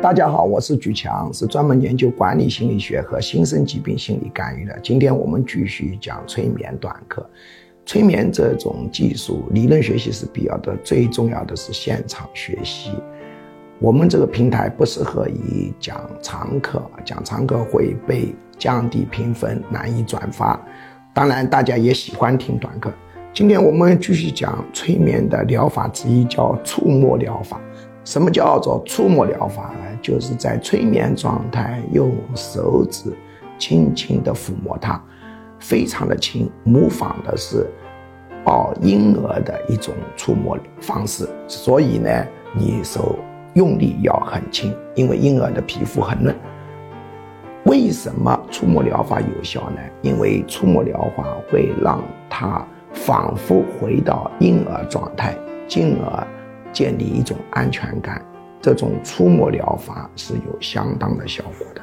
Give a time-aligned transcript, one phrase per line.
[0.00, 4.78] 大家好，我是举强，是专门研究管理心理学和新生疾病心理干预的。
[4.80, 7.28] 今天我们继续讲催眠短课。
[7.84, 12.92] 催眠这种技术，理论学习是必要的，最重要的是现场学习。
[13.80, 20.60] 我们这个平台不适合于讲长课，讲长课会被降低评分，难以转发。
[21.12, 22.92] 当然，大家也喜欢听短课。
[23.34, 27.60] 今天我们继续讲催眠的疗法之一，叫触摸疗法。
[28.04, 29.98] 什么叫做触摸疗法呢？
[30.00, 33.12] 就是在催眠状态，用手指
[33.58, 34.98] 轻轻地抚摸它，
[35.58, 37.66] 非常的轻，模仿的是
[38.44, 41.28] 抱婴儿的一种触摸方式。
[41.46, 42.10] 所以呢，
[42.54, 43.18] 你手
[43.54, 46.34] 用力要很轻，因为婴儿的皮肤很嫩。
[47.64, 49.80] 为什么触摸疗法有效呢？
[50.00, 55.36] 因为触摸疗法会让他仿佛回到婴儿状态，
[55.66, 56.26] 进而。
[56.78, 58.24] 建立一种安全感，
[58.62, 61.82] 这种触摸疗法是有相当的效果的。